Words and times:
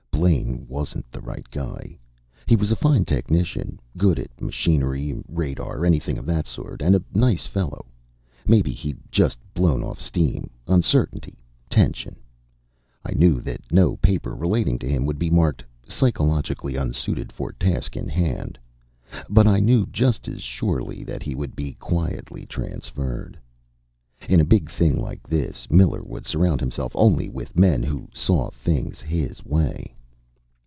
Blaine 0.21 0.67
wasn't 0.69 1.09
the 1.11 1.19
right 1.19 1.49
guy. 1.49 1.97
He 2.45 2.55
was 2.55 2.71
a 2.71 2.75
fine 2.75 3.05
technician, 3.05 3.79
good 3.97 4.19
at 4.19 4.39
machinery, 4.39 5.15
radar 5.27 5.83
anything 5.83 6.15
of 6.19 6.27
the 6.27 6.43
sort. 6.43 6.79
And 6.83 6.95
a 6.95 7.01
nice 7.15 7.47
fellow. 7.47 7.87
Maybe 8.45 8.71
he'd 8.71 8.99
just 9.09 9.39
blown 9.55 9.83
off 9.83 9.99
steam 9.99 10.51
uncertainty, 10.67 11.39
tension. 11.71 12.17
I 13.03 13.13
knew 13.13 13.41
that 13.41 13.61
no 13.71 13.97
paper 13.97 14.35
relating 14.35 14.77
to 14.79 14.87
him 14.87 15.07
would 15.07 15.17
be 15.17 15.31
marked, 15.31 15.63
"Psychologically 15.87 16.75
unsuited 16.77 17.31
for 17.31 17.51
task 17.53 17.97
in 17.97 18.07
hand." 18.07 18.59
But 19.27 19.47
I 19.47 19.59
knew 19.59 19.87
just 19.87 20.27
as 20.27 20.43
surely 20.43 21.03
that 21.03 21.23
he 21.23 21.33
would 21.33 21.55
be 21.55 21.73
quietly 21.73 22.45
transferred. 22.45 23.39
In 24.29 24.39
a 24.39 24.45
big 24.45 24.69
thing 24.69 25.01
like 25.01 25.23
this, 25.27 25.67
Miller 25.71 26.03
would 26.03 26.27
surround 26.27 26.59
himself 26.61 26.91
only 26.95 27.27
with 27.27 27.57
men 27.57 27.81
who 27.81 28.07
saw 28.13 28.51
things 28.51 29.01
his 29.01 29.43
way. 29.43 29.95